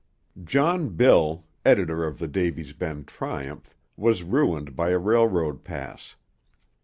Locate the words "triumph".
3.07-3.75